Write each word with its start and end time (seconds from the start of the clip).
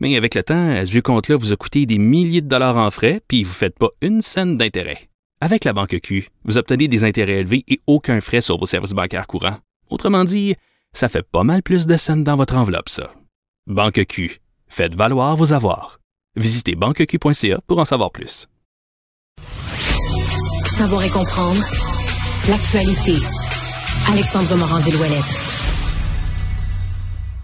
Mais 0.00 0.16
avec 0.16 0.34
le 0.34 0.42
temps, 0.42 0.84
ce 0.84 0.90
vieux 0.90 1.02
compte-là 1.02 1.36
vous 1.36 1.52
a 1.52 1.56
coûté 1.56 1.86
des 1.86 1.98
milliers 1.98 2.40
de 2.40 2.48
dollars 2.48 2.78
en 2.78 2.90
frais, 2.90 3.20
puis 3.28 3.44
vous 3.44 3.50
ne 3.50 3.54
faites 3.54 3.78
pas 3.78 3.90
une 4.00 4.22
scène 4.22 4.56
d'intérêt. 4.56 5.10
Avec 5.42 5.64
la 5.64 5.72
Banque 5.72 5.98
Q, 6.02 6.28
vous 6.44 6.58
obtenez 6.58 6.88
des 6.88 7.04
intérêts 7.04 7.40
élevés 7.40 7.64
et 7.68 7.80
aucun 7.86 8.20
frais 8.20 8.40
sur 8.40 8.58
vos 8.58 8.66
services 8.66 8.92
bancaires 8.92 9.26
courants. 9.26 9.58
Autrement 9.88 10.24
dit, 10.24 10.54
ça 10.92 11.08
fait 11.08 11.22
pas 11.22 11.44
mal 11.44 11.62
plus 11.62 11.86
de 11.86 11.96
scènes 11.96 12.24
dans 12.24 12.36
votre 12.36 12.56
enveloppe, 12.56 12.88
ça. 12.88 13.12
Banque 13.66 14.04
Q. 14.06 14.40
Faites 14.68 14.94
valoir 14.94 15.36
vos 15.36 15.52
avoirs. 15.52 16.00
Visitez 16.36 16.74
banqueq.ca 16.76 17.60
pour 17.66 17.78
en 17.78 17.84
savoir 17.84 18.10
plus. 18.10 18.46
Savoir 20.64 21.04
et 21.04 21.10
comprendre 21.10 21.60
l'actualité. 22.48 23.14
Alexandre 24.10 24.56
Morand-Villouellette. 24.56 25.49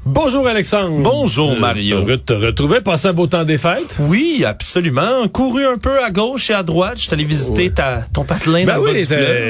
Bonjour 0.09 0.47
Alexandre. 0.47 1.01
Bonjour, 1.03 1.59
Mario. 1.59 1.97
Heureux 1.99 2.07
de 2.13 2.17
te 2.17 2.33
retrouver. 2.33 2.79
Un 3.05 3.13
beau 3.13 3.27
temps 3.27 3.43
des 3.43 3.59
fêtes? 3.59 3.97
Oui, 3.99 4.45
absolument. 4.47 5.27
Couru 5.33 5.65
un 5.67 5.79
peu 5.79 6.01
à 6.01 6.11
gauche 6.13 6.49
et 6.49 6.55
à 6.55 6.63
droite. 6.63 6.93
Je 6.95 7.03
suis 7.03 7.13
allé 7.13 7.25
visiter 7.25 7.65
Ouais. 7.65 7.71
ta, 7.71 8.05
ton 8.13 8.23
patelin 8.25 8.65
Ben 8.65 8.67
dans 8.67 8.75
le 8.77 8.85
bas 8.85 8.93
oui, 8.93 9.01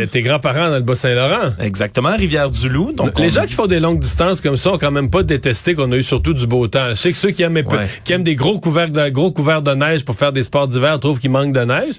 du 0.04 0.08
tes, 0.10 0.22
grands-parents 0.22 0.70
dans 0.70 0.76
le 0.76 0.80
Bas-Saint-Laurent. 0.80 1.52
Exactement, 1.60 2.16
Rivière-du-Loup. 2.16 2.92
Donc, 2.92 3.18
Les 3.18 3.26
on- 3.26 3.40
gens 3.42 3.46
qui 3.46 3.52
font 3.52 3.66
des 3.66 3.80
longues 3.80 3.98
distances 4.00 4.40
comme 4.40 4.56
ça 4.56 4.72
ont 4.72 4.78
quand 4.78 4.90
même 4.90 5.10
pas 5.10 5.22
détesté 5.22 5.74
qu'on 5.74 5.92
a 5.92 5.96
eu 5.96 6.02
surtout 6.02 6.32
du 6.32 6.46
beau 6.46 6.66
temps. 6.68 6.88
Je 6.90 6.94
sais 6.94 7.12
que 7.12 7.18
ceux 7.18 7.32
qui 7.32 7.42
aiment, 7.42 7.56
Ouais. 7.56 7.62
qui 8.04 8.14
aiment 8.14 8.24
des 8.24 8.34
gros 8.34 8.58
couverts 8.58 8.88
de, 8.90 9.08
gros 9.10 9.30
couverts 9.32 9.60
de 9.62 9.74
neige 9.74 10.06
pour 10.06 10.14
faire 10.16 10.32
des 10.32 10.42
sports 10.42 10.68
d'hiver 10.68 10.98
trouvent 11.00 11.18
qu'il 11.20 11.30
manque 11.30 11.52
de 11.52 11.60
neige. 11.64 11.96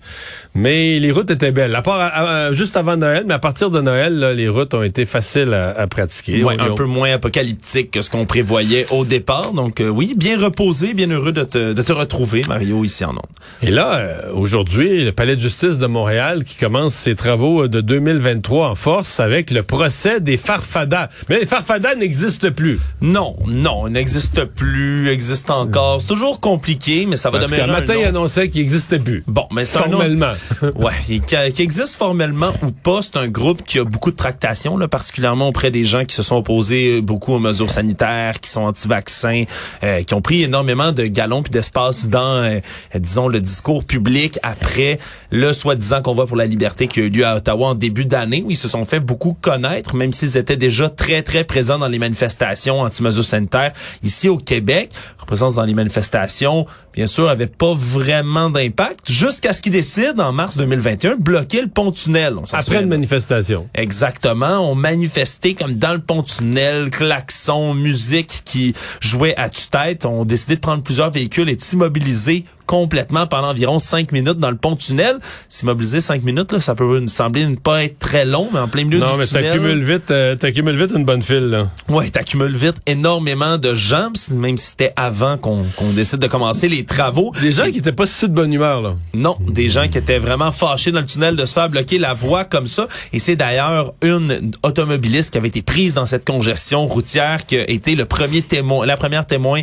Mais 0.56 0.98
les 1.00 1.12
routes 1.12 1.30
étaient 1.30 1.52
belles. 1.52 1.76
À 1.76 1.84
part, 1.84 2.00
à- 2.00 2.08
à- 2.48 2.52
juste 2.54 2.76
avant 2.76 2.98
Noël, 2.98 3.24
mais 3.28 3.36
à 3.36 3.40
partir 3.40 3.70
de 3.70 3.82
Noël, 3.82 4.18
là, 4.18 4.34
les 4.34 4.50
routes 4.50 4.74
ont 4.74 4.82
été 4.84 5.06
faciles 5.06 5.54
à, 5.54 5.70
à 5.80 5.86
pratiquer. 5.86 6.44
Ouais, 6.44 6.56
On- 6.60 6.64
un 6.64 6.70
on- 6.72 6.76
peu 6.76 6.86
moins 6.86 7.12
apocalyptique 7.14 7.92
que 7.92 8.02
ce 8.02 8.10
qu'on 8.10 8.26
prévoyait 8.48 8.86
au 8.92 9.04
départ. 9.04 9.52
Donc, 9.52 9.82
euh, 9.82 9.90
oui, 9.90 10.14
bien 10.16 10.40
reposé, 10.40 10.94
bien 10.94 11.12
heureux 11.12 11.34
de 11.34 11.44
te, 11.44 11.74
de 11.74 11.82
te 11.82 11.92
retrouver, 11.92 12.44
Mario, 12.48 12.86
ici 12.86 13.04
en 13.04 13.10
Onde. 13.10 13.20
Et 13.62 13.72
là, 13.72 13.96
euh, 13.98 14.32
aujourd'hui, 14.34 15.04
le 15.04 15.12
Palais 15.12 15.36
de 15.36 15.42
justice 15.42 15.78
de 15.80 15.86
Montréal 15.86 16.46
qui 16.46 16.56
commence 16.56 16.94
ses 16.94 17.16
travaux 17.16 17.64
euh, 17.64 17.68
de 17.68 17.82
2023 17.82 18.70
en 18.70 18.76
force 18.76 19.20
avec 19.20 19.52
le 19.52 19.64
procès 19.64 20.22
des 20.22 20.38
farfadas. 20.38 21.10
Mais 21.28 21.40
les 21.40 21.46
farfadas 21.46 21.96
n'existent 21.96 22.52
plus. 22.52 22.80
Non, 23.02 23.36
non, 23.48 23.88
il 23.88 23.94
n'existe 23.94 24.46
plus, 24.46 25.10
existe 25.10 25.50
encore. 25.50 26.00
C'est 26.00 26.08
toujours 26.08 26.40
compliqué, 26.40 27.06
mais 27.06 27.18
ça 27.18 27.30
va 27.30 27.40
Parce 27.40 27.52
demeurer 27.52 27.68
qu'un 27.68 27.74
un 27.76 27.80
matin, 27.82 27.94
nom. 27.96 28.00
il 28.00 28.06
annonçait 28.06 28.50
qu'il 28.50 28.62
n'existait 28.62 29.00
plus. 29.00 29.26
Bon, 29.28 29.46
mais 29.54 29.66
c'est 29.66 29.80
un 29.80 29.88
nom. 29.90 29.98
Formellement. 29.98 30.34
Ouais, 30.78 30.94
qui, 31.04 31.62
existe 31.62 31.96
formellement 31.96 32.54
ou 32.62 32.72
pas, 32.72 33.02
c'est 33.02 33.18
un 33.18 33.28
groupe 33.28 33.64
qui 33.64 33.80
a 33.80 33.84
beaucoup 33.84 34.12
de 34.12 34.16
tractations, 34.16 34.78
là, 34.78 34.88
particulièrement 34.88 35.48
auprès 35.50 35.72
des 35.72 35.84
gens 35.84 36.06
qui 36.06 36.16
se 36.16 36.24
sont 36.24 36.36
opposés 36.36 37.02
beaucoup 37.02 37.34
aux 37.34 37.40
mesures 37.40 37.70
sanitaires, 37.70 38.37
qui 38.40 38.50
sont 38.50 38.62
anti-vaccins, 38.62 39.44
euh, 39.84 40.04
qui 40.04 40.14
ont 40.14 40.22
pris 40.22 40.44
énormément 40.44 40.92
de 40.92 41.06
galons 41.06 41.44
puis 41.44 41.52
d'espace 41.52 42.10
dans, 42.10 42.44
euh, 42.44 42.60
disons, 42.96 43.28
le 43.28 43.42
discours 43.42 43.84
public 43.84 44.40
après 44.44 45.00
le 45.32 45.54
soi-disant 45.54 46.02
convoi 46.02 46.28
pour 46.28 46.38
la 46.38 46.46
liberté 46.46 46.88
qui 46.88 47.02
a 47.02 47.04
eu 47.04 47.10
lieu 47.10 47.26
à 47.26 47.38
Ottawa 47.38 47.70
en 47.70 47.76
début 47.76 48.06
d'année, 48.06 48.44
où 48.46 48.52
ils 48.52 48.58
se 48.58 48.68
sont 48.68 48.86
fait 48.86 49.00
beaucoup 49.00 49.38
connaître, 49.40 49.96
même 49.96 50.14
s'ils 50.14 50.38
étaient 50.38 50.58
déjà 50.58 50.90
très, 50.90 51.22
très 51.22 51.44
présents 51.44 51.80
dans 51.80 51.88
les 51.88 52.00
manifestations 52.00 52.82
anti-mesures 52.82 53.24
sanitaires 53.24 53.74
ici 54.04 54.30
au 54.30 54.38
Québec. 54.38 54.92
Leur 55.30 55.54
dans 55.56 55.66
les 55.66 55.74
manifestations, 55.74 56.66
bien 56.98 57.06
sûr, 57.06 57.30
avait 57.30 57.46
pas 57.46 57.76
vraiment 57.76 58.50
d'impact 58.50 59.12
jusqu'à 59.12 59.54
ce 59.54 59.62
qu'ils 59.62 59.72
décident 59.72 60.24
en 60.24 60.32
mars 60.32 60.58
2021 60.58 61.18
de 61.18 61.22
bloquer 61.22 61.62
le 61.62 61.68
pont-tunnel. 61.68 62.34
Après 62.52 62.82
une 62.82 62.90
manifestation. 62.90 63.70
Exactement. 63.76 64.68
On 64.68 64.74
manifestait 64.74 65.54
comme 65.54 65.76
dans 65.76 65.94
le 65.94 66.00
pont-tunnel, 66.00 66.90
klaxon, 66.90 67.76
musique 67.76 68.42
qui 68.46 68.74
jouait 69.00 69.36
à 69.38 69.48
tue-tête. 69.50 70.08
On 70.08 70.26
décidé 70.26 70.56
de 70.56 70.60
prendre 70.60 70.82
plusieurs 70.82 71.12
véhicules 71.12 71.50
et 71.50 71.56
de 71.56 71.62
s'immobiliser 71.62 72.46
complètement 72.68 73.26
pendant 73.26 73.50
environ 73.50 73.80
cinq 73.80 74.12
minutes 74.12 74.40
dans 74.40 74.52
le 74.52 74.58
pont-tunnel. 74.58 75.16
S'immobiliser 75.50 76.02
cinq 76.02 76.24
minutes, 76.24 76.52
là, 76.52 76.60
ça 76.60 76.76
peut 76.76 77.00
nous 77.00 77.08
sembler 77.08 77.46
ne 77.48 77.56
pas 77.56 77.84
être 77.84 77.98
très 77.98 78.26
long, 78.26 78.50
mais 78.52 78.60
en 78.60 78.68
plein 78.68 78.84
milieu 78.84 79.00
Non, 79.00 79.06
du 79.06 79.20
mais 79.20 79.26
tunnel... 79.26 79.44
t'accumules 79.46 79.84
vite, 79.84 80.12
euh, 80.12 80.36
t'accumules 80.36 80.78
vite 80.78 80.92
une 80.96 81.06
bonne 81.06 81.24
file, 81.24 81.48
là. 81.50 81.70
Ouais, 81.88 82.10
t'accumules 82.10 82.56
vite 82.56 82.76
énormément 82.86 83.58
de 83.58 83.74
gens, 83.74 84.12
même 84.32 84.58
si 84.58 84.72
c'était 84.72 84.94
avant 84.96 85.38
qu'on 85.38 85.64
qu'on 85.78 85.92
décide 85.92 86.20
de 86.20 86.28
commencer 86.28 86.68
les 86.68 86.84
travaux. 86.88 87.32
Des 87.42 87.52
gens 87.52 87.70
qui 87.70 87.78
étaient 87.78 87.92
pas 87.92 88.08
si 88.08 88.28
de 88.28 88.34
bonne 88.34 88.52
humeur, 88.52 88.82
là. 88.82 88.96
Non, 89.14 89.38
des 89.48 89.70
gens 89.70 89.88
qui 89.88 89.98
étaient 89.98 90.18
vraiment 90.18 90.52
fâchés 90.52 90.92
dans 90.92 91.02
le 91.02 91.06
tunnel 91.06 91.36
de 91.36 91.46
se 91.46 91.54
faire 91.54 91.70
bloquer 91.70 92.00
la 92.00 92.14
voie 92.14 92.44
comme 92.44 92.68
ça. 92.68 92.88
Et 93.14 93.20
c'est 93.20 93.36
d'ailleurs 93.36 93.94
une 94.02 94.52
automobiliste 94.64 95.32
qui 95.32 95.38
avait 95.38 95.50
été 95.50 95.62
prise 95.62 95.94
dans 95.94 96.06
cette 96.06 96.26
congestion 96.26 96.88
routière 96.88 97.46
qui 97.46 97.58
a 97.58 97.70
été 97.70 97.96
le 97.96 98.06
premier 98.06 98.42
témoin, 98.42 98.86
la 98.86 98.98
première 98.98 99.26
témoin 99.26 99.62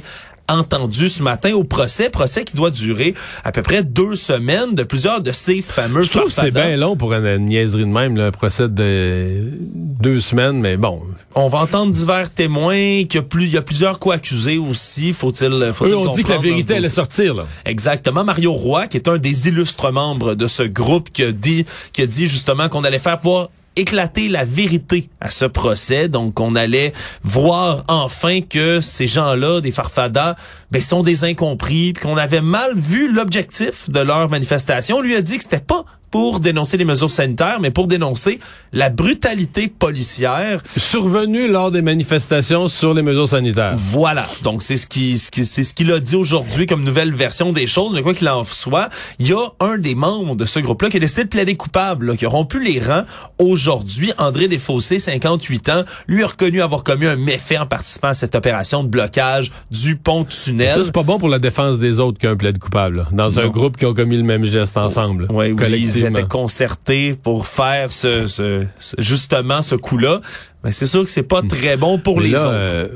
entendu 0.48 1.08
ce 1.08 1.22
matin 1.22 1.52
au 1.54 1.64
procès, 1.64 2.10
procès 2.10 2.44
qui 2.44 2.56
doit 2.56 2.70
durer 2.70 3.14
à 3.44 3.52
peu 3.52 3.62
près 3.62 3.82
deux 3.82 4.14
semaines 4.14 4.74
de 4.74 4.82
plusieurs 4.82 5.20
de 5.20 5.32
ces 5.32 5.62
fameux 5.62 6.02
Je 6.02 6.10
trouve 6.10 6.24
que 6.24 6.32
c'est 6.32 6.50
bien 6.50 6.76
long 6.76 6.96
pour 6.96 7.12
une, 7.14 7.26
une 7.26 7.46
niaiserie 7.46 7.84
de 7.84 7.88
même, 7.88 8.16
là, 8.16 8.26
un 8.26 8.30
procès 8.30 8.68
de 8.68 9.42
deux 9.72 10.20
semaines, 10.20 10.60
mais 10.60 10.76
bon. 10.76 11.00
On 11.34 11.48
va 11.48 11.58
entendre 11.58 11.92
divers 11.92 12.30
témoins, 12.30 13.04
qu'il 13.04 13.14
y 13.14 13.18
a 13.18 13.22
plus, 13.22 13.44
il 13.44 13.52
y 13.52 13.56
a 13.56 13.62
plusieurs 13.62 13.98
co-accusés 13.98 14.58
aussi, 14.58 15.12
faut-il, 15.12 15.72
faut-il 15.72 15.92
Eux, 15.92 15.96
on 15.96 16.12
dit 16.12 16.22
que 16.22 16.32
la 16.32 16.38
vérité 16.38 16.74
allait 16.74 16.88
sortir, 16.88 17.34
là. 17.34 17.46
Exactement. 17.64 18.24
Mario 18.24 18.52
Roy, 18.52 18.86
qui 18.86 18.96
est 18.98 19.08
un 19.08 19.18
des 19.18 19.48
illustres 19.48 19.92
membres 19.92 20.34
de 20.34 20.46
ce 20.46 20.62
groupe, 20.62 21.10
qui 21.10 21.22
a 21.22 21.32
dit, 21.32 21.64
qui 21.92 22.02
a 22.02 22.06
dit 22.06 22.26
justement 22.26 22.68
qu'on 22.68 22.84
allait 22.84 22.98
faire 22.98 23.18
pouvoir 23.18 23.48
éclater 23.76 24.28
la 24.28 24.44
vérité 24.44 25.08
à 25.24 25.30
ce 25.30 25.46
procès. 25.46 26.08
Donc, 26.08 26.38
on 26.38 26.54
allait 26.54 26.92
voir 27.24 27.82
enfin 27.88 28.42
que 28.42 28.80
ces 28.80 29.06
gens-là, 29.06 29.60
des 29.60 29.72
farfadas, 29.72 30.36
ben, 30.70 30.82
sont 30.82 31.02
des 31.02 31.24
incompris, 31.24 31.94
puis 31.94 32.02
qu'on 32.04 32.16
avait 32.18 32.42
mal 32.42 32.72
vu 32.76 33.10
l'objectif 33.12 33.88
de 33.90 34.00
leur 34.00 34.28
manifestation. 34.28 34.98
On 34.98 35.00
lui 35.00 35.16
a 35.16 35.22
dit 35.22 35.38
que 35.38 35.42
c'était 35.42 35.58
pas 35.60 35.84
pour 36.10 36.38
dénoncer 36.38 36.76
les 36.76 36.84
mesures 36.84 37.10
sanitaires, 37.10 37.58
mais 37.60 37.72
pour 37.72 37.88
dénoncer 37.88 38.38
la 38.72 38.88
brutalité 38.88 39.66
policière 39.66 40.62
Survenu 40.76 41.48
lors 41.48 41.72
des 41.72 41.82
manifestations 41.82 42.68
sur 42.68 42.94
les 42.94 43.02
mesures 43.02 43.28
sanitaires. 43.28 43.72
voilà. 43.74 44.24
Donc 44.44 44.62
c'est 44.62 44.76
ce 44.76 44.86
qui, 44.86 45.18
ce 45.18 45.32
qui- 45.32 45.44
c'est 45.44 45.64
ce 45.64 45.74
qu'il 45.74 45.90
a 45.90 45.98
dit 45.98 46.14
aujourd'hui 46.14 46.66
comme 46.66 46.84
nouvelle 46.84 47.12
version 47.12 47.50
des 47.50 47.66
choses. 47.66 47.92
Mais 47.94 48.02
quoi 48.02 48.14
qu'il 48.14 48.28
en 48.28 48.44
soit, 48.44 48.90
il 49.18 49.28
y 49.28 49.32
a 49.32 49.44
un 49.58 49.76
des 49.78 49.96
membres 49.96 50.36
de 50.36 50.44
ce 50.44 50.60
groupe-là 50.60 50.88
qui 50.88 50.98
a 50.98 51.00
décidé 51.00 51.24
de 51.24 51.28
plaider 51.30 51.56
coupable, 51.56 52.06
là, 52.06 52.16
qui 52.16 52.26
a 52.26 52.28
rompu 52.28 52.62
les 52.62 52.78
rangs 52.78 53.02
aujourd'hui. 53.40 54.12
André 54.16 54.46
Desfossés, 54.46 55.00
58 55.20 55.68
ans, 55.70 55.84
lui 56.08 56.22
a 56.22 56.26
reconnu 56.26 56.60
avoir 56.60 56.84
commis 56.84 57.06
un 57.06 57.16
méfait 57.16 57.56
en 57.58 57.66
participant 57.66 58.08
à 58.08 58.14
cette 58.14 58.34
opération 58.34 58.82
de 58.84 58.88
blocage 58.88 59.50
du 59.70 59.96
pont-tunnel. 59.96 60.72
Ça, 60.72 60.84
c'est 60.84 60.92
pas 60.92 61.02
bon 61.02 61.18
pour 61.18 61.28
la 61.28 61.38
défense 61.38 61.78
des 61.78 62.00
autres 62.00 62.18
qu'un 62.18 62.36
plaid 62.36 62.58
coupable, 62.58 62.96
là, 62.98 63.08
dans 63.12 63.38
un 63.38 63.48
groupe 63.48 63.76
qui 63.76 63.86
ont 63.86 63.94
commis 63.94 64.16
le 64.16 64.22
même 64.22 64.44
geste 64.46 64.76
ensemble. 64.76 65.26
Ouais, 65.30 65.52
où 65.52 65.56
ils 65.62 66.04
étaient 66.04 66.24
concertés 66.26 67.14
pour 67.14 67.46
faire 67.46 67.92
ce, 67.92 68.26
ce- 68.26 68.66
ce- 68.78 68.96
justement 68.98 69.62
ce 69.62 69.74
coup-là. 69.74 70.20
Mais 70.64 70.72
c'est 70.72 70.86
sûr 70.86 71.04
que 71.04 71.10
c'est 71.10 71.22
pas 71.22 71.42
très 71.42 71.76
bon 71.76 71.98
pour 71.98 72.18
Mais 72.18 72.24
les 72.26 72.30
là, 72.32 72.40
autres. 72.40 72.70
euh, 72.70 72.88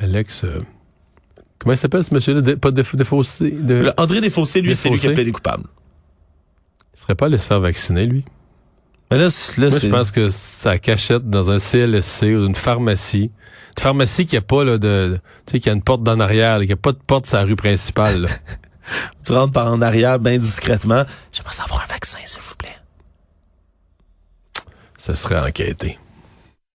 Alex, 0.00 0.42
euh, 0.44 0.60
comment 1.58 1.72
il 1.74 1.78
s'appelle 1.78 2.02
ce 2.04 2.12
monsieur-là? 2.12 2.40
Dé- 2.40 2.56
pas 2.56 2.70
de, 2.70 2.82
défaussé? 2.94 3.50
De, 3.52 3.92
André 3.96 4.20
Desfossés, 4.20 4.60
lui, 4.60 4.74
c'est 4.74 4.90
lui 4.90 4.98
qui 4.98 5.06
a 5.06 5.10
plaidé 5.12 5.32
coupable. 5.32 5.64
Il 6.96 7.00
serait 7.00 7.14
pas 7.14 7.26
allé 7.26 7.38
se 7.38 7.46
faire 7.46 7.60
vacciner, 7.60 8.06
lui? 8.06 8.24
Mais 9.14 9.20
là, 9.20 9.28
Moi, 9.58 9.70
je 9.70 9.86
pense 9.86 10.10
que 10.10 10.28
ça 10.28 10.76
cachette 10.76 11.30
dans 11.30 11.48
un 11.48 11.60
CLSC 11.60 12.34
ou 12.34 12.46
une 12.46 12.56
pharmacie. 12.56 13.30
Une 13.76 13.82
pharmacie 13.82 14.26
qui 14.26 14.36
a 14.36 14.40
pas 14.40 14.64
là, 14.64 14.76
de, 14.76 15.20
tu 15.46 15.52
sais, 15.52 15.60
qui 15.60 15.70
a 15.70 15.72
une 15.72 15.82
porte 15.84 16.02
d'en 16.02 16.18
arrière, 16.18 16.58
là, 16.58 16.66
qui 16.66 16.72
a 16.72 16.76
pas 16.76 16.90
de 16.90 16.98
porte 16.98 17.26
sur 17.26 17.36
la 17.36 17.44
rue 17.44 17.54
principale. 17.54 18.22
là. 18.22 18.28
tu 19.24 19.32
rentres 19.32 19.52
par 19.52 19.72
en 19.72 19.80
arrière 19.82 20.18
bien 20.18 20.36
discrètement. 20.36 21.04
J'aimerais 21.32 21.52
savoir 21.54 21.84
un 21.84 21.92
vaccin, 21.92 22.18
s'il 22.24 22.42
vous 22.42 22.56
plaît. 22.56 22.76
Ça 24.98 25.14
serait 25.14 25.38
enquêté. 25.38 25.96